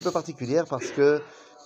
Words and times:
peu 0.00 0.12
particulière 0.12 0.64
parce 0.64 0.92
que 0.92 1.20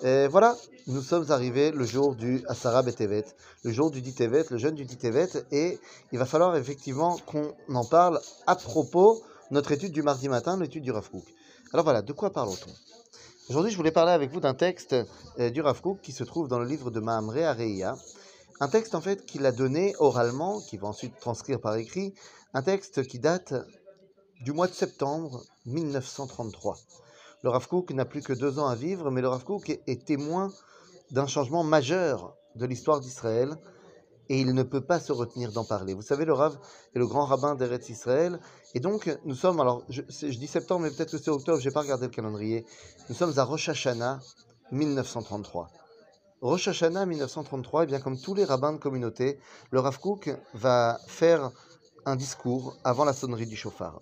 euh, 0.04 0.26
voilà, 0.26 0.56
nous 0.86 1.02
sommes 1.02 1.30
arrivés 1.30 1.70
le 1.70 1.84
jour 1.84 2.14
du 2.14 2.42
Asara 2.48 2.82
Betevet, 2.82 3.26
le 3.62 3.72
jour 3.72 3.90
du 3.90 4.00
Ditevet, 4.00 4.46
le 4.48 4.56
jeûne 4.56 4.74
du 4.74 4.86
Ditevet, 4.86 5.28
et 5.50 5.78
il 6.12 6.18
va 6.18 6.24
falloir 6.24 6.56
effectivement 6.56 7.18
qu'on 7.26 7.52
en 7.68 7.84
parle 7.84 8.18
à 8.46 8.56
propos 8.56 9.22
de 9.50 9.54
notre 9.54 9.72
étude 9.72 9.92
du 9.92 10.02
mardi 10.02 10.30
matin, 10.30 10.58
l'étude 10.58 10.82
du 10.82 10.90
Rav 10.90 11.10
Kook. 11.10 11.26
Alors 11.74 11.84
voilà, 11.84 12.00
de 12.00 12.10
quoi 12.14 12.30
parlons-on 12.30 12.70
Aujourd'hui, 13.50 13.70
je 13.70 13.76
voulais 13.76 13.90
parler 13.90 14.12
avec 14.12 14.30
vous 14.30 14.40
d'un 14.40 14.54
texte 14.54 14.96
euh, 15.38 15.50
du 15.50 15.60
Rav 15.60 15.82
Kook 15.82 16.00
qui 16.00 16.12
se 16.12 16.24
trouve 16.24 16.48
dans 16.48 16.58
le 16.58 16.64
livre 16.64 16.90
de 16.90 17.00
Mahamre 17.00 17.36
Areia, 17.44 17.96
un 18.60 18.68
texte 18.68 18.94
en 18.94 19.02
fait 19.02 19.26
qu'il 19.26 19.44
a 19.44 19.52
donné 19.52 19.94
oralement, 19.98 20.62
qu'il 20.62 20.80
va 20.80 20.88
ensuite 20.88 21.18
transcrire 21.20 21.60
par 21.60 21.76
écrit, 21.76 22.14
un 22.54 22.62
texte 22.62 23.06
qui 23.06 23.18
date 23.18 23.52
du 24.40 24.52
mois 24.52 24.68
de 24.68 24.72
septembre 24.72 25.44
1933. 25.66 26.78
Le 27.42 27.50
Rav 27.50 27.66
Kook 27.66 27.90
n'a 27.90 28.04
plus 28.04 28.22
que 28.22 28.32
deux 28.32 28.60
ans 28.60 28.68
à 28.68 28.76
vivre, 28.76 29.10
mais 29.10 29.20
le 29.20 29.28
Rav 29.28 29.44
Kook 29.44 29.68
est, 29.68 30.06
témoin 30.06 30.52
d'un 31.10 31.26
changement 31.26 31.64
majeur 31.64 32.36
de 32.54 32.66
l'histoire 32.66 33.00
d'Israël 33.00 33.56
et 34.28 34.40
il 34.40 34.54
ne 34.54 34.62
peut 34.62 34.80
pas 34.80 35.00
se 35.00 35.10
retenir 35.10 35.50
d'en 35.50 35.64
parler. 35.64 35.92
Vous 35.92 36.02
savez, 36.02 36.24
le 36.24 36.32
Rav 36.32 36.56
est 36.94 36.98
le 37.00 37.06
grand 37.06 37.24
rabbin 37.24 37.56
d'Eretz 37.56 37.88
Israël 37.88 38.38
et 38.74 38.80
donc 38.80 39.10
nous 39.24 39.34
sommes, 39.34 39.60
alors 39.60 39.82
je, 39.88 40.02
dis 40.02 40.46
septembre, 40.46 40.82
mais 40.82 40.90
peut-être 40.90 41.10
que 41.10 41.18
c'est 41.18 41.30
octobre, 41.30 41.58
je 41.58 41.68
n'ai 41.68 41.72
pas 41.72 41.80
regardé 41.80 42.06
le 42.06 42.12
calendrier, 42.12 42.64
nous 43.08 43.14
sommes 43.16 43.36
à 43.36 43.42
Rosh 43.42 43.68
Hashanah 43.68 44.20
1933. 44.70 45.68
Rosh 46.42 46.68
Hashanah 46.68 47.06
1933, 47.06 47.82
et 47.82 47.86
bien 47.86 48.00
comme 48.00 48.20
tous 48.20 48.34
les 48.34 48.44
rabbins 48.44 48.72
de 48.72 48.78
communauté, 48.78 49.40
le 49.72 49.80
Rav 49.80 49.98
Kook 49.98 50.30
va 50.54 51.00
faire 51.08 51.50
un 52.06 52.14
discours 52.14 52.76
avant 52.84 53.04
la 53.04 53.12
sonnerie 53.12 53.46
du 53.46 53.56
chauffard. 53.56 54.00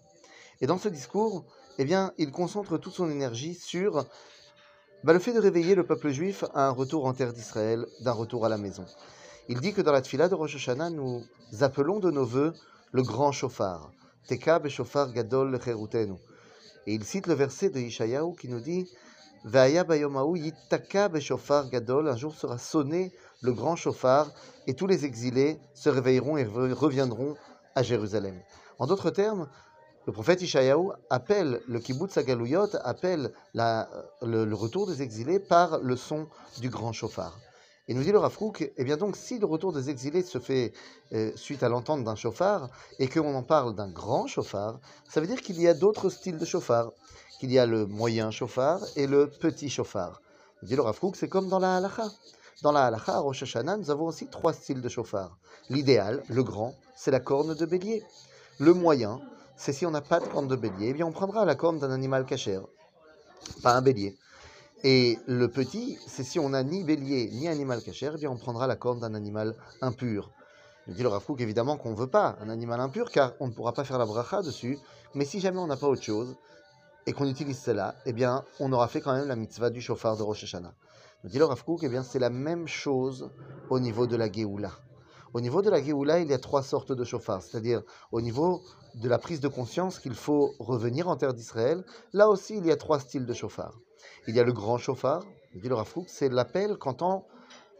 Et 0.60 0.66
dans 0.66 0.78
ce 0.78 0.90
discours, 0.90 1.46
eh 1.80 1.84
bien, 1.86 2.12
il 2.18 2.30
concentre 2.30 2.76
toute 2.76 2.92
son 2.92 3.10
énergie 3.10 3.54
sur 3.54 4.04
bah, 5.02 5.14
le 5.14 5.18
fait 5.18 5.32
de 5.32 5.40
réveiller 5.40 5.74
le 5.74 5.86
peuple 5.86 6.10
juif 6.10 6.44
à 6.52 6.66
un 6.66 6.72
retour 6.72 7.06
en 7.06 7.14
terre 7.14 7.32
d'Israël, 7.32 7.86
d'un 8.00 8.12
retour 8.12 8.44
à 8.44 8.50
la 8.50 8.58
maison. 8.58 8.84
Il 9.48 9.60
dit 9.60 9.72
que 9.72 9.80
dans 9.80 9.90
la 9.90 10.02
tfila 10.02 10.28
de 10.28 10.34
Rosh 10.34 10.56
Hashanah, 10.56 10.90
nous 10.90 11.24
appelons 11.62 11.98
de 11.98 12.10
nos 12.10 12.26
voeux 12.26 12.52
le 12.92 13.02
grand 13.02 13.32
chauffard, 13.32 13.92
Teka 14.28 14.60
shofar 14.68 15.10
gadol 15.14 15.58
cherutenu. 15.58 16.16
Et 16.86 16.92
il 16.92 17.02
cite 17.02 17.26
le 17.26 17.32
verset 17.32 17.70
de 17.70 17.80
Ishayahu 17.80 18.36
qui 18.36 18.48
nous 18.48 18.60
dit 18.60 18.86
gadol, 19.46 19.78
un 22.08 22.16
jour 22.18 22.34
sera 22.34 22.58
sonné 22.58 23.10
le 23.40 23.52
grand 23.54 23.76
chauffard 23.76 24.30
et 24.66 24.74
tous 24.74 24.86
les 24.86 25.06
exilés 25.06 25.58
se 25.72 25.88
réveilleront 25.88 26.36
et 26.36 26.44
reviendront 26.44 27.36
à 27.74 27.82
Jérusalem. 27.82 28.38
En 28.78 28.86
d'autres 28.86 29.08
termes, 29.08 29.48
le 30.06 30.12
prophète 30.12 30.40
Ishayahu 30.40 30.92
appelle 31.10 31.60
le 31.68 31.78
kibbutz 31.78 32.16
Agalouyot, 32.16 32.70
appelle 32.84 33.32
le, 33.54 34.54
retour 34.54 34.86
des 34.86 35.02
exilés 35.02 35.38
par 35.38 35.78
le 35.80 35.94
son 35.94 36.26
du 36.58 36.70
grand 36.70 36.92
chauffard. 36.92 37.38
Et 37.86 37.92
nous 37.92 38.02
dit 38.02 38.12
le 38.12 38.18
Rafrouk, 38.18 38.72
eh 38.76 38.84
bien 38.84 38.96
donc, 38.96 39.16
si 39.16 39.38
le 39.38 39.46
retour 39.46 39.72
des 39.72 39.90
exilés 39.90 40.22
se 40.22 40.38
fait 40.38 40.72
euh, 41.12 41.32
suite 41.34 41.62
à 41.62 41.68
l'entente 41.68 42.02
d'un 42.02 42.14
chauffard 42.14 42.70
et 42.98 43.08
qu'on 43.08 43.34
en 43.34 43.42
parle 43.42 43.74
d'un 43.74 43.90
grand 43.90 44.26
chauffard, 44.26 44.80
ça 45.08 45.20
veut 45.20 45.26
dire 45.26 45.42
qu'il 45.42 45.60
y 45.60 45.68
a 45.68 45.74
d'autres 45.74 46.08
styles 46.08 46.38
de 46.38 46.44
chauffard, 46.46 46.92
qu'il 47.38 47.52
y 47.52 47.58
a 47.58 47.66
le 47.66 47.86
moyen 47.86 48.30
chauffard 48.30 48.80
et 48.96 49.06
le 49.06 49.28
petit 49.28 49.68
chauffard. 49.68 50.22
Nous 50.62 50.68
dit 50.68 50.76
le 50.76 50.82
Rafrouk, 50.82 51.14
c'est 51.14 51.28
comme 51.28 51.48
dans 51.48 51.58
la 51.58 51.76
halacha. 51.76 52.08
Dans 52.62 52.72
la 52.72 52.86
halacha, 52.86 53.16
à 53.16 53.18
Rosh 53.18 53.42
Hashanah, 53.42 53.76
nous 53.76 53.90
avons 53.90 54.06
aussi 54.06 54.28
trois 54.28 54.54
styles 54.54 54.80
de 54.80 54.88
chauffard. 54.88 55.36
L'idéal, 55.68 56.22
le 56.28 56.42
grand, 56.42 56.74
c'est 56.96 57.10
la 57.10 57.20
corne 57.20 57.54
de 57.54 57.66
bélier. 57.66 58.02
Le 58.58 58.72
moyen, 58.72 59.20
c'est 59.60 59.74
si 59.74 59.84
on 59.84 59.90
n'a 59.90 60.00
pas 60.00 60.20
de 60.20 60.24
corne 60.26 60.48
de 60.48 60.56
bélier, 60.56 60.88
eh 60.88 60.92
bien 60.94 61.04
on 61.04 61.12
prendra 61.12 61.44
la 61.44 61.54
corne 61.54 61.78
d'un 61.78 61.90
animal 61.90 62.24
cachère, 62.24 62.62
pas 63.62 63.74
un 63.74 63.82
bélier. 63.82 64.16
Et 64.84 65.18
le 65.26 65.48
petit, 65.48 65.98
c'est 66.06 66.24
si 66.24 66.38
on 66.38 66.48
n'a 66.48 66.62
ni 66.62 66.82
bélier 66.82 67.28
ni 67.30 67.46
animal 67.46 67.82
cachère, 67.82 68.14
eh 68.14 68.18
bien 68.18 68.30
on 68.30 68.38
prendra 68.38 68.66
la 68.66 68.76
corne 68.76 69.00
d'un 69.00 69.14
animal 69.14 69.54
impur. 69.82 70.30
Il 70.88 70.94
dit 70.94 71.02
le 71.02 71.10
Rav 71.10 71.22
évidemment 71.38 71.76
qu'on 71.76 71.90
ne 71.90 71.94
veut 71.94 72.06
pas 72.06 72.38
un 72.40 72.48
animal 72.48 72.80
impur 72.80 73.10
car 73.10 73.34
on 73.38 73.48
ne 73.48 73.52
pourra 73.52 73.74
pas 73.74 73.84
faire 73.84 73.98
la 73.98 74.06
bracha 74.06 74.40
dessus, 74.40 74.78
mais 75.14 75.26
si 75.26 75.40
jamais 75.40 75.58
on 75.58 75.66
n'a 75.66 75.76
pas 75.76 75.88
autre 75.88 76.02
chose 76.02 76.36
et 77.04 77.12
qu'on 77.12 77.28
utilise 77.28 77.60
cela, 77.60 77.96
eh 78.06 78.14
bien 78.14 78.46
on 78.60 78.72
aura 78.72 78.88
fait 78.88 79.02
quand 79.02 79.12
même 79.12 79.28
la 79.28 79.36
mitzvah 79.36 79.68
du 79.68 79.82
chauffard 79.82 80.16
de 80.16 80.22
Rosh 80.22 80.42
Hashanah. 80.44 80.72
Il 81.24 81.28
dit 81.28 81.38
le 81.38 81.44
Rav 81.44 81.62
eh 81.82 81.88
bien 81.90 82.02
c'est 82.02 82.18
la 82.18 82.30
même 82.30 82.66
chose 82.66 83.30
au 83.68 83.78
niveau 83.78 84.06
de 84.06 84.16
la 84.16 84.32
Géoula. 84.32 84.70
Au 85.32 85.40
niveau 85.40 85.62
de 85.62 85.70
la 85.70 85.80
Géoula, 85.80 86.18
il 86.18 86.28
y 86.28 86.32
a 86.32 86.38
trois 86.38 86.62
sortes 86.62 86.90
de 86.90 87.04
chauffards, 87.04 87.42
c'est-à-dire 87.42 87.82
au 88.10 88.20
niveau 88.20 88.62
de 88.94 89.08
la 89.08 89.18
prise 89.18 89.40
de 89.40 89.48
conscience 89.48 89.98
qu'il 89.98 90.14
faut 90.14 90.54
revenir 90.58 91.08
en 91.08 91.16
terre 91.16 91.34
d'Israël. 91.34 91.84
Là 92.12 92.28
aussi, 92.28 92.56
il 92.56 92.66
y 92.66 92.70
a 92.70 92.76
trois 92.76 93.00
styles 93.00 93.26
de 93.26 93.34
chauffards. 93.34 93.78
Il 94.26 94.34
y 94.34 94.40
a 94.40 94.44
le 94.44 94.52
grand 94.52 94.78
chauffard, 94.78 95.24
dit 95.54 95.68
le 95.68 95.74
Rafouk, 95.74 96.08
c'est 96.08 96.28
l'appel 96.28 96.76
qu'entend 96.76 97.26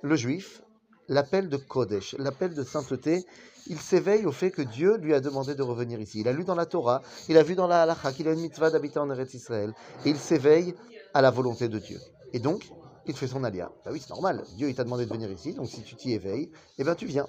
le 0.03 0.17
juif, 0.17 0.63
l'appel 1.09 1.49
de 1.49 1.57
Kodesh, 1.57 2.15
l'appel 2.19 2.55
de 2.55 2.63
sainteté. 2.63 3.25
Il 3.67 3.79
s'éveille 3.79 4.27
au 4.27 4.33
fait 4.33 4.51
que 4.51 4.63
Dieu 4.63 4.97
lui 4.97 5.15
a 5.15 5.21
demandé 5.21 5.55
de 5.55 5.63
revenir 5.63 6.01
ici. 6.01 6.21
Il 6.21 6.29
a 6.29 6.33
lu 6.33 6.45
dans 6.45 6.55
la 6.55 6.67
Torah, 6.67 7.03
il 7.29 7.37
a 7.37 7.43
vu 7.43 7.55
dans 7.55 7.67
la 7.67 7.83
Halakha 7.83 8.13
qu'il 8.13 8.27
a 8.29 8.33
une 8.33 8.41
mitzvah 8.41 8.71
d'habiter 8.71 8.99
en 8.99 9.11
Eretz 9.11 9.35
Israël, 9.35 9.75
et 10.05 10.11
il 10.11 10.19
s'éveille 10.19 10.75
à 11.15 11.21
la 11.21 11.31
volonté 11.31 11.69
de 11.69 11.79
Dieu. 11.79 12.01
Et 12.33 12.39
donc, 12.39 12.71
il 13.07 13.17
fait 13.17 13.27
son 13.27 13.45
alia. 13.45 13.71
Bah 13.85 13.91
oui, 13.93 14.01
c'est 14.01 14.11
normal. 14.11 14.45
Dieu, 14.57 14.73
t'a 14.75 14.85
demandé 14.85 15.05
de 15.05 15.13
venir 15.13 15.31
ici, 15.31 15.53
donc 15.53 15.69
si 15.69 15.83
tu 15.83 15.95
t'y 15.97 16.13
éveilles, 16.13 16.51
eh 16.79 16.85
bien 16.85 16.95
tu 16.95 17.07
viens. 17.07 17.29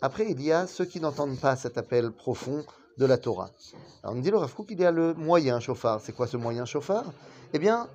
Après, 0.00 0.30
il 0.30 0.40
y 0.40 0.52
a 0.52 0.66
ceux 0.66 0.84
qui 0.84 1.00
n'entendent 1.00 1.40
pas 1.40 1.56
cet 1.56 1.76
appel 1.76 2.12
profond 2.12 2.64
de 2.98 3.06
la 3.06 3.16
Torah. 3.16 3.50
Alors, 4.02 4.16
on 4.16 4.20
dit 4.20 4.30
le 4.30 4.36
Rav 4.36 4.54
qu'il 4.66 4.80
y 4.80 4.84
a 4.84 4.90
le 4.90 5.14
moyen 5.14 5.60
chauffard. 5.60 6.00
C'est 6.02 6.12
quoi 6.12 6.26
ce 6.26 6.36
moyen 6.36 6.64
chauffard? 6.64 7.04
Eh 7.52 7.58
bien, 7.58 7.88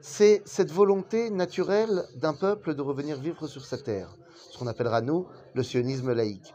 c'est 0.00 0.42
cette 0.44 0.72
volonté 0.72 1.30
naturelle 1.30 2.04
d'un 2.16 2.34
peuple 2.34 2.74
de 2.74 2.82
revenir 2.82 3.18
vivre 3.18 3.46
sur 3.46 3.64
sa 3.64 3.78
terre, 3.78 4.16
ce 4.50 4.58
qu'on 4.58 4.66
appellera 4.66 5.00
nous 5.00 5.26
le 5.54 5.62
sionisme 5.62 6.12
laïque. 6.12 6.54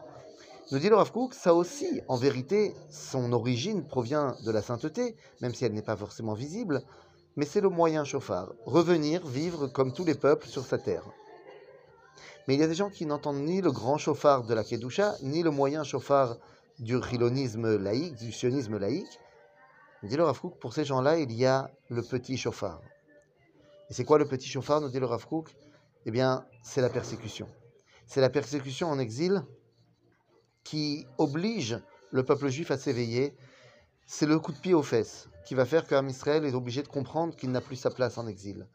Nous 0.70 0.78
dit 0.78 0.88
le 0.88 0.96
Rav 0.96 1.12
ça 1.32 1.54
aussi, 1.54 2.00
en 2.08 2.16
vérité, 2.16 2.74
son 2.90 3.32
origine 3.32 3.86
provient 3.86 4.36
de 4.44 4.50
la 4.50 4.62
sainteté, 4.62 5.16
même 5.40 5.54
si 5.54 5.64
elle 5.64 5.74
n'est 5.74 5.82
pas 5.82 5.96
forcément 5.96 6.34
visible, 6.34 6.82
mais 7.36 7.44
c'est 7.44 7.60
le 7.60 7.68
moyen 7.68 8.04
chauffard, 8.04 8.52
revenir 8.64 9.26
vivre 9.26 9.66
comme 9.66 9.92
tous 9.92 10.04
les 10.04 10.14
peuples 10.14 10.46
sur 10.46 10.64
sa 10.64 10.78
terre. 10.78 11.04
Mais 12.48 12.54
il 12.54 12.60
y 12.60 12.64
a 12.64 12.68
des 12.68 12.74
gens 12.74 12.90
qui 12.90 13.06
n'entendent 13.06 13.42
ni 13.42 13.60
le 13.60 13.70
grand 13.70 13.98
chauffard 13.98 14.44
de 14.44 14.54
la 14.54 14.64
Kedusha, 14.64 15.14
ni 15.22 15.42
le 15.42 15.50
moyen 15.50 15.84
chauffard 15.84 16.38
du 16.82 17.00
chilonisme 17.00 17.76
laïque, 17.76 18.16
du 18.16 18.32
sionisme 18.32 18.76
laïque. 18.76 19.20
Dit 20.02 20.16
le 20.16 20.24
Rav 20.24 20.40
pour 20.60 20.72
ces 20.72 20.84
gens-là, 20.84 21.18
il 21.18 21.32
y 21.32 21.46
a 21.46 21.70
le 21.88 22.02
petit 22.02 22.36
chauffard. 22.36 22.80
Et 23.88 23.94
c'est 23.94 24.04
quoi 24.04 24.18
le 24.18 24.26
petit 24.26 24.48
chauffard, 24.48 24.80
nous 24.80 24.88
dit 24.88 24.98
le 24.98 25.06
Rav 25.06 25.24
Eh 26.06 26.10
bien, 26.10 26.44
c'est 26.64 26.80
la 26.80 26.90
persécution. 26.90 27.46
C'est 28.06 28.20
la 28.20 28.30
persécution 28.30 28.88
en 28.88 28.98
exil 28.98 29.44
qui 30.64 31.06
oblige 31.18 31.78
le 32.10 32.24
peuple 32.24 32.48
juif 32.48 32.72
à 32.72 32.78
s'éveiller. 32.78 33.36
C'est 34.06 34.26
le 34.26 34.40
coup 34.40 34.52
de 34.52 34.58
pied 34.58 34.74
aux 34.74 34.82
fesses 34.82 35.28
qui 35.46 35.54
va 35.54 35.64
faire 35.64 35.86
qu'Am 35.86 36.08
Israël 36.08 36.44
est 36.44 36.54
obligé 36.54 36.82
de 36.82 36.88
comprendre 36.88 37.36
qu'il 37.36 37.52
n'a 37.52 37.60
plus 37.60 37.76
sa 37.76 37.90
place 37.90 38.18
en 38.18 38.26
exil. 38.26 38.66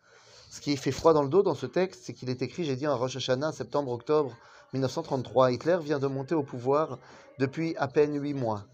Ce 0.50 0.62
qui 0.62 0.78
fait 0.78 0.92
froid 0.92 1.14
dans 1.14 1.24
le 1.24 1.30
dos 1.30 1.44
dans 1.44 1.56
ce 1.56 1.66
texte, 1.66 2.04
c'est 2.06 2.14
qu'il 2.14 2.30
est 2.30 2.42
écrit, 2.42 2.64
j'ai 2.64 2.78
dit, 2.78 2.88
en 2.88 2.98
Rosh 2.98 3.18
Hashanah, 3.18 3.52
septembre-octobre 3.52 4.34
1933. 4.74 5.52
Hitler 5.52 5.78
vient 5.82 6.00
de 6.00 6.08
monter 6.08 6.36
au 6.36 6.44
pouvoir 6.44 7.00
depuis 7.40 7.76
à 7.78 7.88
peine 7.88 8.20
huit 8.22 8.34
mois. 8.34 8.66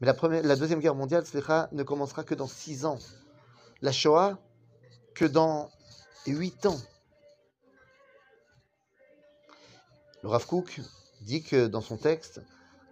Mais 0.00 0.06
la, 0.42 0.56
Deuxième 0.56 0.80
Guerre 0.80 0.94
mondiale 0.94 1.24
ne 1.72 1.82
commencera 1.82 2.24
que 2.24 2.34
dans 2.34 2.48
six 2.48 2.84
ans. 2.84 2.98
La 3.82 3.92
Shoah, 3.92 4.38
que 5.14 5.24
dans 5.24 5.70
huit 6.26 6.66
ans. 6.66 6.78
Le 10.22 10.28
Rav 10.28 10.46
Kook 10.46 10.80
dit 11.20 11.42
que 11.42 11.66
dans 11.66 11.80
son 11.80 11.96
texte 11.96 12.40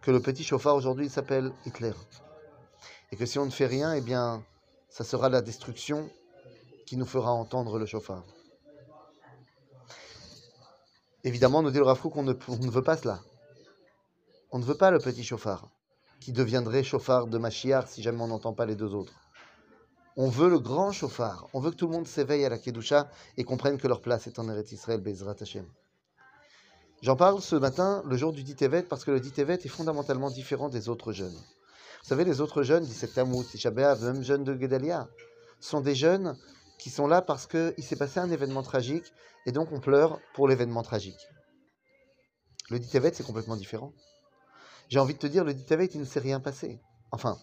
que 0.03 0.11
le 0.11 0.21
petit 0.21 0.45
chauffard 0.45 0.77
aujourd'hui 0.77 1.09
s'appelle 1.09 1.53
Hitler. 1.67 1.93
Et 3.13 3.17
que 3.17 3.27
si 3.27 3.39
on 3.39 3.47
ne 3.47 3.51
fait 3.51 3.67
rien, 3.67 3.93
eh 3.95 4.01
bien, 4.01 4.45
ça 4.89 5.05
sera 5.05 5.29
la 5.29 5.43
destruction 5.43 6.09
qui 6.87 6.97
nous 6.97 7.07
fera 7.07 7.33
entendre 7.33 7.79
le 7.79 7.87
chauffard. 7.87 8.25
Évidemment, 11.23 11.63
nous 11.63 11.71
dit 11.71 11.79
le 11.79 11.85
Rav 11.85 12.01
qu'on 12.01 12.23
ne, 12.23 12.35
on 12.49 12.57
ne 12.57 12.71
veut 12.71 12.83
pas 12.83 12.97
cela. 12.97 13.21
On 14.51 14.59
ne 14.59 14.65
veut 14.65 14.77
pas 14.77 14.91
le 14.91 14.99
petit 14.99 15.23
chauffard, 15.23 15.69
qui 16.21 16.33
deviendrait 16.33 16.83
chauffard 16.83 17.27
de 17.27 17.39
Machiar 17.39 17.87
si 17.89 18.03
jamais 18.03 18.23
on 18.23 18.29
n'entend 18.29 18.55
pas 18.55 18.67
les 18.67 18.75
deux 18.75 18.95
autres. 18.95 19.13
On 20.17 20.29
veut 20.29 20.49
le 20.49 20.59
grand 20.59 20.93
chauffard. 20.93 21.47
On 21.53 21.61
veut 21.61 21.71
que 21.71 21.77
tout 21.77 21.87
le 21.87 21.93
monde 21.93 22.07
s'éveille 22.07 22.45
à 22.45 22.49
la 22.49 22.59
Kedusha 22.59 23.11
et 23.37 23.45
comprenne 23.45 23.79
que 23.79 23.87
leur 23.87 24.01
place 24.01 24.27
est 24.27 24.39
en 24.39 24.49
Eretz 24.49 24.73
Israël, 24.73 25.01
Bezrat 25.01 25.37
Hashem. 25.41 25.67
J'en 27.03 27.17
parle 27.17 27.41
ce 27.41 27.57
matin, 27.57 28.03
le 28.07 28.17
jour 28.17 28.33
du 28.33 28.43
Ditevet, 28.43 28.83
parce 28.83 29.05
que 29.05 29.11
le 29.11 29.21
Ditevet 29.21 29.55
est 29.55 29.69
fondamentalement 29.69 30.31
différent 30.31 30.69
des 30.69 30.89
autres 30.89 31.13
jeunes. 31.13 31.37
Vous 32.03 32.09
savez, 32.09 32.25
les 32.25 32.41
autres 32.41 32.63
jeunes, 32.63 32.85
17 32.85 33.15
Tammuz, 33.15 33.47
Tisha 33.51 33.71
même 33.71 34.23
jeunes 34.23 34.45
de 34.45 34.59
Gedalia, 34.59 35.09
sont 35.61 35.81
des 35.81 35.95
jeunes 35.95 36.37
qui 36.81 36.91
sont 36.91 37.07
là 37.07 37.23
parce 37.23 37.47
qu'il 37.47 37.85
s'est 37.85 37.97
passé 37.97 38.19
un 38.19 38.31
événement 38.31 38.63
tragique 38.63 39.13
et 39.47 39.53
donc 39.53 39.71
on 39.71 39.81
pleure 39.81 40.19
pour 40.35 40.49
l'événement 40.49 40.83
tragique. 40.83 41.29
Le 42.71 42.79
Ditevet, 42.79 43.13
c'est 43.15 43.27
complètement 43.27 43.57
différent. 43.57 43.93
J'ai 44.89 44.99
envie 44.99 45.15
de 45.15 45.19
te 45.19 45.27
dire, 45.27 45.45
le 45.45 45.55
Ditevet, 45.55 45.87
il 45.87 46.01
ne 46.01 46.05
s'est 46.05 46.21
rien 46.21 46.41
passé. 46.41 46.81
Enfin, 47.13 47.39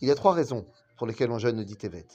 il 0.00 0.08
y 0.08 0.10
a 0.10 0.14
trois 0.14 0.34
raisons 0.34 0.66
pour 0.98 1.06
lesquelles 1.06 1.30
on 1.30 1.38
jeûne 1.38 1.56
le 1.56 1.64
Ditevet. 1.64 2.06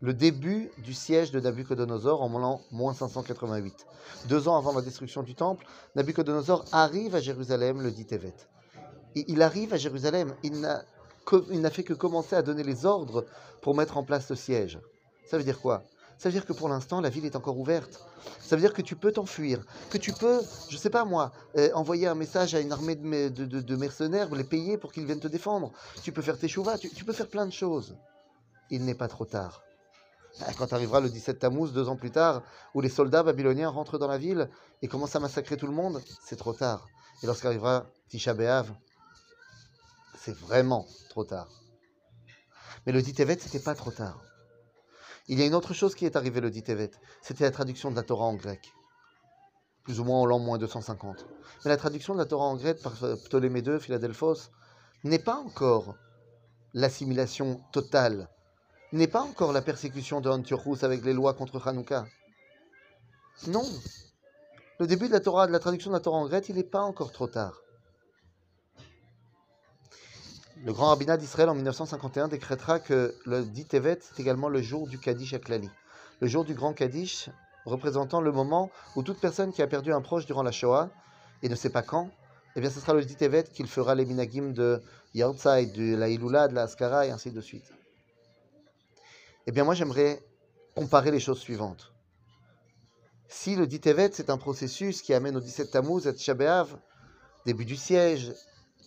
le 0.00 0.12
début 0.12 0.70
du 0.78 0.92
siège 0.92 1.30
de 1.30 1.40
Nabucodonosor 1.40 2.20
en 2.20 2.28
l'an 2.38 2.60
moins 2.70 2.92
588. 2.92 3.86
Deux 4.26 4.48
ans 4.48 4.56
avant 4.56 4.74
la 4.74 4.82
destruction 4.82 5.22
du 5.22 5.34
temple, 5.34 5.66
Nabucodonosor 5.96 6.66
arrive 6.72 7.14
à 7.14 7.20
Jérusalem 7.20 7.80
le 7.80 7.90
dit 7.90 8.04
Tevet. 8.04 8.34
Et 9.16 9.24
il 9.28 9.40
arrive 9.40 9.72
à 9.72 9.78
Jérusalem, 9.78 10.34
il 10.42 10.60
n'a 10.60 11.70
fait 11.70 11.84
que 11.84 11.94
commencer 11.94 12.36
à 12.36 12.42
donner 12.42 12.64
les 12.64 12.84
ordres 12.84 13.24
pour 13.62 13.74
mettre 13.74 13.96
en 13.96 14.04
place 14.04 14.26
ce 14.26 14.34
siège. 14.34 14.78
Ça 15.26 15.38
veut 15.38 15.44
dire 15.44 15.60
quoi? 15.60 15.84
Ça 16.18 16.28
veut 16.28 16.32
dire 16.32 16.46
que 16.46 16.52
pour 16.52 16.68
l'instant, 16.68 17.00
la 17.00 17.10
ville 17.10 17.24
est 17.24 17.36
encore 17.36 17.58
ouverte. 17.58 18.00
Ça 18.40 18.56
veut 18.56 18.62
dire 18.62 18.72
que 18.72 18.82
tu 18.82 18.96
peux 18.96 19.12
t'enfuir, 19.12 19.64
que 19.90 19.98
tu 19.98 20.12
peux, 20.12 20.40
je 20.70 20.76
sais 20.76 20.90
pas 20.90 21.04
moi, 21.04 21.32
euh, 21.56 21.70
envoyer 21.74 22.06
un 22.06 22.14
message 22.14 22.54
à 22.54 22.60
une 22.60 22.72
armée 22.72 22.94
de, 22.94 23.28
de, 23.28 23.60
de, 23.60 24.34
les 24.34 24.44
payer 24.44 24.78
pour 24.78 24.92
qu'ils 24.92 25.06
viennent 25.06 25.20
te 25.20 25.28
défendre. 25.28 25.72
Tu 26.02 26.12
peux 26.12 26.22
faire 26.22 26.38
tes 26.38 26.48
chouvas, 26.48 26.78
tu, 26.78 26.88
tu 26.90 27.04
peux 27.04 27.12
faire 27.12 27.28
plein 27.28 27.46
de 27.46 27.52
choses. 27.52 27.96
Il 28.70 28.84
n'est 28.84 28.94
pas 28.94 29.08
trop 29.08 29.24
tard. 29.24 29.62
Ah, 30.40 30.52
quand 30.56 30.72
arrivera 30.72 31.00
le 31.00 31.08
17 31.08 31.38
Tammuz, 31.38 31.72
deux 31.72 31.88
ans 31.88 31.96
plus 31.96 32.10
tard, 32.10 32.42
où 32.74 32.80
les 32.80 32.88
soldats 32.88 33.22
babyloniens 33.22 33.68
rentrent 33.68 33.98
dans 33.98 34.08
la 34.08 34.18
ville 34.18 34.48
et 34.82 34.88
commencent 34.88 35.16
à 35.16 35.20
massacrer 35.20 35.56
tout 35.56 35.66
le 35.66 35.72
monde, 35.72 36.02
c'est 36.24 36.36
trop 36.36 36.52
tard. 36.52 36.86
Et 37.22 37.26
lorsqu'arrivera 37.26 37.86
Tisha 38.08 38.34
B'Av, 38.34 38.72
c'est 40.18 40.34
vraiment 40.34 40.86
trop 41.10 41.24
tard. 41.24 41.48
Mais 42.86 42.92
le 42.92 43.00
dit 43.00 43.14
Tevet, 43.14 43.38
c'était 43.38 43.60
pas 43.60 43.74
trop 43.74 43.90
tard. 43.90 44.20
Il 45.28 45.38
y 45.38 45.42
a 45.42 45.46
une 45.46 45.54
autre 45.54 45.74
chose 45.74 45.94
qui 45.94 46.04
est 46.06 46.16
arrivée 46.16 46.40
le 46.40 46.50
dit 46.50 46.62
Tevet, 46.62 46.90
c'était 47.22 47.44
la 47.44 47.50
traduction 47.50 47.90
de 47.90 47.96
la 47.96 48.02
Torah 48.02 48.26
en 48.26 48.34
grec, 48.34 48.72
plus 49.82 50.00
ou 50.00 50.04
moins 50.04 50.20
en 50.20 50.26
l'an 50.26 50.38
moins 50.38 50.58
250. 50.58 51.26
Mais 51.64 51.70
la 51.70 51.76
traduction 51.76 52.14
de 52.14 52.18
la 52.18 52.26
Torah 52.26 52.44
en 52.44 52.56
grec 52.56 52.82
par 52.82 52.94
Ptolémée 53.24 53.60
II, 53.60 53.80
Philadelphos, 53.80 54.50
n'est 55.02 55.18
pas 55.18 55.36
encore 55.36 55.96
l'assimilation 56.74 57.60
totale 57.72 58.28
n'est 58.94 59.08
pas 59.08 59.22
encore 59.22 59.52
la 59.52 59.62
persécution 59.62 60.20
de 60.20 60.30
Antiochus 60.30 60.84
avec 60.84 61.04
les 61.04 61.12
lois 61.12 61.34
contre 61.34 61.66
Hanouka. 61.66 62.06
Non. 63.48 63.64
Le 64.78 64.86
début 64.86 65.08
de 65.08 65.12
la 65.12 65.20
Torah, 65.20 65.46
de 65.46 65.52
la 65.52 65.58
traduction 65.58 65.90
de 65.90 65.96
la 65.96 66.00
Torah 66.00 66.18
en 66.18 66.26
grec, 66.26 66.48
il 66.48 66.54
n'est 66.54 66.62
pas 66.62 66.82
encore 66.82 67.10
trop 67.10 67.26
tard. 67.26 67.63
Le 70.64 70.72
grand 70.72 70.86
rabbinat 70.88 71.18
d'Israël 71.18 71.50
en 71.50 71.54
1951 71.54 72.28
décrétera 72.28 72.80
que 72.80 73.14
le 73.26 73.44
dit 73.44 73.66
Tevet 73.66 73.98
est 73.98 74.18
également 74.18 74.48
le 74.48 74.62
jour 74.62 74.88
du 74.88 74.98
Kaddish 74.98 75.34
Aklali. 75.34 75.68
Le 76.20 76.26
jour 76.26 76.42
du 76.46 76.54
grand 76.54 76.72
Kaddish 76.72 77.28
représentant 77.66 78.22
le 78.22 78.32
moment 78.32 78.70
où 78.96 79.02
toute 79.02 79.20
personne 79.20 79.52
qui 79.52 79.60
a 79.60 79.66
perdu 79.66 79.92
un 79.92 80.00
proche 80.00 80.24
durant 80.24 80.42
la 80.42 80.52
Shoah 80.52 80.88
et 81.42 81.50
ne 81.50 81.54
sait 81.54 81.68
pas 81.68 81.82
quand, 81.82 82.10
eh 82.56 82.62
bien 82.62 82.70
ce 82.70 82.80
sera 82.80 82.94
le 82.94 83.04
dit 83.04 83.14
Tevet 83.14 83.44
qu'il 83.44 83.66
fera 83.66 83.94
les 83.94 84.06
minagim 84.06 84.52
de 84.52 84.80
Yartzai, 85.12 85.66
de 85.66 85.96
la 85.96 86.08
Ilula, 86.08 86.48
de 86.48 86.54
la 86.54 86.62
Askara 86.62 87.06
et 87.06 87.10
ainsi 87.10 87.30
de 87.30 87.42
suite. 87.42 87.70
Eh 89.46 89.52
bien, 89.52 89.64
moi, 89.64 89.74
j'aimerais 89.74 90.22
comparer 90.74 91.10
les 91.10 91.20
choses 91.20 91.40
suivantes. 91.40 91.92
Si 93.28 93.54
le 93.54 93.66
dit 93.66 93.80
Tevet, 93.80 94.10
c'est 94.14 94.30
un 94.30 94.38
processus 94.38 95.02
qui 95.02 95.12
amène 95.12 95.36
au 95.36 95.40
17 95.40 95.72
Tammuz, 95.72 96.06
à 96.06 96.12
Tshabéav, 96.12 96.78
début 97.44 97.66
du 97.66 97.76
siège, 97.76 98.32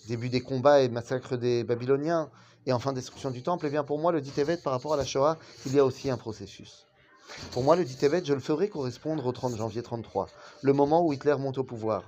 début 0.08 0.30
des 0.30 0.42
combats 0.42 0.82
et 0.82 0.90
massacres 0.90 1.38
des 1.38 1.64
Babyloniens, 1.64 2.30
et 2.66 2.74
enfin 2.74 2.94
destruction 2.94 3.32
du 3.32 3.44
temple, 3.44 3.68
eh 3.68 3.70
bien, 3.70 3.84
pour 3.84 4.00
moi, 4.00 4.12
le 4.12 4.22
dit 4.22 4.32
Tevet, 4.32 4.58
par 4.58 4.74
rapport 4.74 4.94
à 4.94 4.98
la 4.98 5.06
Shoah, 5.06 5.38
il 5.66 5.74
y 5.74 5.80
a 5.80 5.86
aussi 5.86 6.10
un 6.10 6.18
processus. 6.18 6.88
Pour 7.52 7.64
moi, 7.64 7.76
le 7.76 7.86
dit 7.86 7.96
Tevet, 7.96 8.26
je 8.26 8.34
le 8.34 8.40
ferai 8.40 8.70
correspondre 8.70 9.26
au 9.26 9.32
30 9.32 9.56
janvier 9.56 9.84
33, 9.84 10.28
le 10.64 10.74
moment 10.74 11.06
où 11.06 11.14
Hitler 11.14 11.36
monte 11.38 11.60
au 11.60 11.64
pouvoir. 11.64 12.04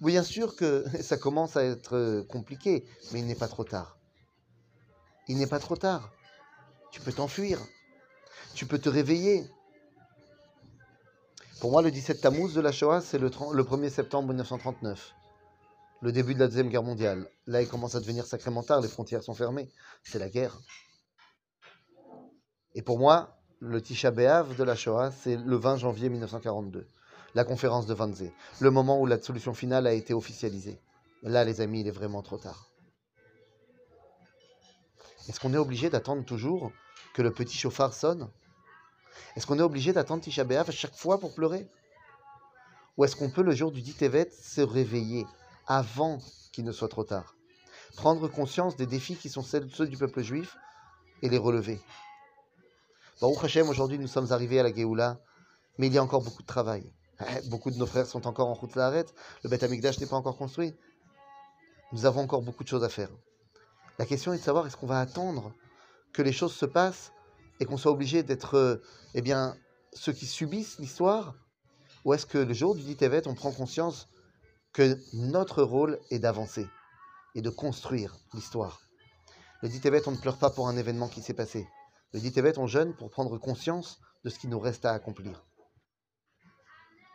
Bien 0.00 0.22
sûr 0.22 0.56
que 0.56 0.84
ça 1.00 1.16
commence 1.16 1.56
à 1.56 1.64
être 1.64 2.26
compliqué, 2.28 2.84
mais 3.12 3.20
il 3.20 3.26
n'est 3.26 3.34
pas 3.34 3.48
trop 3.48 3.64
tard. 3.64 3.96
Il 5.28 5.38
n'est 5.38 5.46
pas 5.46 5.60
trop 5.60 5.76
tard. 5.76 6.10
Tu 6.92 7.00
peux 7.00 7.12
t'enfuir 7.12 7.58
tu 8.54 8.66
peux 8.66 8.78
te 8.78 8.88
réveiller. 8.88 9.44
Pour 11.60 11.70
moi, 11.70 11.82
le 11.82 11.90
17 11.90 12.20
Tammuz 12.20 12.54
de 12.54 12.60
la 12.60 12.72
Shoah, 12.72 13.00
c'est 13.00 13.18
le, 13.18 13.28
1er 13.28 13.90
septembre 13.90 14.28
1939, 14.28 15.14
le 16.04 16.12
début 16.12 16.34
de 16.34 16.38
la 16.38 16.48
Deuxième 16.48 16.68
Guerre 16.68 16.82
mondiale. 16.82 17.26
Là, 17.46 17.62
il 17.62 17.68
commence 17.68 17.94
à 17.94 18.00
devenir 18.00 18.26
sacrément 18.26 18.62
tard, 18.62 18.82
les 18.82 18.88
frontières 18.88 19.22
sont 19.22 19.32
fermées. 19.32 19.70
C'est 20.02 20.18
la 20.18 20.28
guerre. 20.28 20.60
Et 22.74 22.82
pour 22.82 22.98
moi, 22.98 23.38
le 23.60 23.80
Tisha 23.80 24.10
B'Av 24.10 24.54
de 24.54 24.64
la 24.64 24.76
Shoah, 24.76 25.10
c'est 25.10 25.38
le 25.38 25.56
20 25.56 25.78
janvier 25.78 26.10
1942, 26.10 26.86
la 27.34 27.44
conférence 27.44 27.86
de 27.86 27.94
Wannsee, 27.94 28.30
le 28.60 28.70
moment 28.70 29.00
où 29.00 29.06
la 29.06 29.18
solution 29.18 29.54
finale 29.54 29.86
a 29.86 29.94
été 29.94 30.12
officialisée. 30.12 30.78
Là, 31.22 31.42
les 31.42 31.62
amis, 31.62 31.80
il 31.80 31.88
est 31.88 31.90
vraiment 31.90 32.20
trop 32.20 32.36
tard. 32.36 32.68
Est-ce 35.26 35.40
qu'on 35.40 35.54
est 35.54 35.58
obligé 35.58 35.88
d'attendre 35.88 36.22
toujours 36.22 36.70
que 37.14 37.22
le 37.22 37.32
petit 37.32 37.56
chauffard 37.56 37.94
sonne? 37.94 38.28
Est-ce 39.36 39.46
qu'on 39.46 39.58
est 39.58 39.62
obligé 39.62 39.94
d'attendre 39.94 40.22
Tisha 40.22 40.44
B'Av 40.44 40.68
à 40.68 40.72
chaque 40.72 40.94
fois 40.94 41.18
pour 41.18 41.34
pleurer? 41.34 41.66
Ou 42.98 43.06
est-ce 43.06 43.16
qu'on 43.16 43.30
peut, 43.30 43.42
le 43.42 43.52
jour 43.52 43.72
du 43.72 43.80
dit 43.80 43.94
Tevet, 43.94 44.30
se 44.30 44.60
réveiller? 44.60 45.24
Avant 45.66 46.18
qu'il 46.52 46.64
ne 46.64 46.72
soit 46.72 46.88
trop 46.88 47.04
tard 47.04 47.34
Prendre 47.96 48.28
conscience 48.28 48.76
des 48.76 48.86
défis 48.86 49.16
qui 49.16 49.28
sont 49.28 49.42
ceux 49.42 49.86
du 49.86 49.96
peuple 49.96 50.22
juif 50.22 50.56
et 51.22 51.28
les 51.28 51.38
relever. 51.38 51.80
Baruch 53.20 53.44
Hashem, 53.44 53.68
aujourd'hui 53.68 53.98
nous 53.98 54.08
sommes 54.08 54.32
arrivés 54.32 54.58
à 54.58 54.64
la 54.64 54.74
Géoula, 54.74 55.20
mais 55.78 55.86
il 55.86 55.92
y 55.92 55.98
a 55.98 56.02
encore 56.02 56.22
beaucoup 56.22 56.42
de 56.42 56.46
travail. 56.46 56.92
Beaucoup 57.46 57.70
de 57.70 57.76
nos 57.76 57.86
frères 57.86 58.06
sont 58.06 58.26
encore 58.26 58.48
en 58.48 58.54
route 58.54 58.74
la 58.74 58.86
arrête. 58.86 59.14
Le 59.44 59.50
Beth 59.50 59.62
Amikdash 59.62 60.00
n'est 60.00 60.06
pas 60.06 60.16
encore 60.16 60.36
construit. 60.36 60.74
Nous 61.92 62.06
avons 62.06 62.22
encore 62.22 62.42
beaucoup 62.42 62.64
de 62.64 62.68
choses 62.68 62.82
à 62.82 62.88
faire. 62.88 63.10
La 63.98 64.06
question 64.06 64.32
est 64.32 64.38
de 64.38 64.42
savoir 64.42 64.66
est-ce 64.66 64.76
qu'on 64.76 64.88
va 64.88 65.00
attendre 65.00 65.52
que 66.12 66.22
les 66.22 66.32
choses 66.32 66.54
se 66.54 66.66
passent 66.66 67.12
et 67.60 67.64
qu'on 67.64 67.76
soit 67.76 67.92
obligé 67.92 68.24
d'être 68.24 68.56
euh, 68.56 68.76
eh 69.14 69.22
bien, 69.22 69.56
ceux 69.92 70.12
qui 70.12 70.26
subissent 70.26 70.78
l'histoire 70.80 71.34
Ou 72.04 72.12
est-ce 72.14 72.26
que 72.26 72.38
le 72.38 72.52
jour 72.52 72.74
du 72.74 72.82
dit 72.82 72.96
Tevet, 72.96 73.28
on 73.28 73.34
prend 73.34 73.52
conscience 73.52 74.08
que 74.74 74.98
notre 75.12 75.62
rôle 75.62 76.00
est 76.10 76.18
d'avancer 76.18 76.66
et 77.36 77.42
de 77.42 77.48
construire 77.48 78.16
l'histoire 78.34 78.80
Le 79.62 79.68
dit 79.68 79.80
on 79.84 80.10
ne 80.10 80.16
pleure 80.16 80.38
pas 80.38 80.50
pour 80.50 80.68
un 80.68 80.76
événement 80.76 81.08
qui 81.08 81.22
s'est 81.22 81.32
passé. 81.32 81.66
Le 82.12 82.20
dit 82.20 82.34
on 82.58 82.66
jeûne 82.66 82.94
pour 82.94 83.08
prendre 83.08 83.38
conscience 83.38 84.00
de 84.24 84.30
ce 84.30 84.38
qui 84.38 84.48
nous 84.48 84.58
reste 84.58 84.84
à 84.84 84.90
accomplir. 84.90 85.46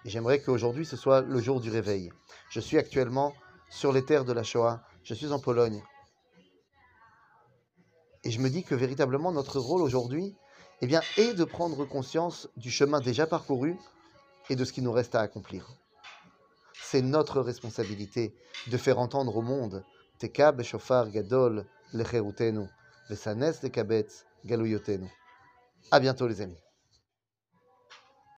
Et 0.05 0.09
j'aimerais 0.09 0.41
qu'aujourd'hui, 0.41 0.85
ce 0.85 0.95
soit 0.95 1.21
le 1.21 1.41
jour 1.41 1.59
du 1.59 1.69
réveil. 1.69 2.11
Je 2.49 2.61
suis 2.61 2.77
actuellement 2.77 3.33
sur 3.69 3.91
les 3.91 4.05
terres 4.05 4.25
de 4.25 4.31
la 4.33 4.43
Shoah. 4.43 4.81
Je 5.03 5.13
suis 5.13 5.33
en 5.33 5.39
Pologne. 5.39 5.83
Et 8.23 8.31
je 8.31 8.39
me 8.39 8.49
dis 8.49 8.63
que 8.63 8.75
véritablement 8.75 9.33
notre 9.33 9.59
rôle 9.59 9.81
aujourd'hui 9.81 10.35
eh 10.81 10.87
bien, 10.87 11.01
est 11.17 11.33
de 11.33 11.43
prendre 11.43 11.83
conscience 11.83 12.47
du 12.55 12.71
chemin 12.71 13.01
déjà 13.01 13.27
parcouru 13.27 13.77
et 14.49 14.55
de 14.55 14.63
ce 14.63 14.71
qui 14.71 14.81
nous 14.81 14.93
reste 14.93 15.13
à 15.13 15.19
accomplir. 15.19 15.77
C'est 16.91 17.03
notre 17.03 17.41
responsabilité 17.41 18.33
de 18.65 18.75
faire 18.75 18.97
entendre 18.97 19.35
au 19.37 19.43
monde 19.43 19.85
Tekab 20.17 20.63
shofar 20.63 21.11
gadol 21.11 21.67
lecherutenu, 21.93 22.65
vesanes 23.11 23.53
lekabetz 23.61 24.25
galuyotenu. 24.43 25.07
À 25.91 25.99
bientôt 25.99 26.27
les 26.27 26.41
amis. 26.41 26.57